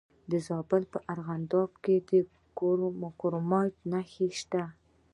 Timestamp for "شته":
4.39-4.63